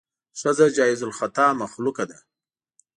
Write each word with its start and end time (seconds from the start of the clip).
ښځه 0.39 0.65
جایز 0.77 0.99
الخطا 1.05 1.47
مخلوقه 1.61 2.03
ده. 2.09 2.17